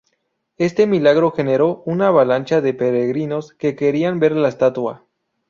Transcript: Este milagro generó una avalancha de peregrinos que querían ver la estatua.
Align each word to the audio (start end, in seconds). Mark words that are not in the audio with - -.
Este 0.57 0.87
milagro 0.87 1.29
generó 1.29 1.83
una 1.85 2.07
avalancha 2.07 2.59
de 2.59 2.73
peregrinos 2.73 3.53
que 3.53 3.75
querían 3.75 4.19
ver 4.19 4.31
la 4.31 4.49
estatua. 4.49 5.05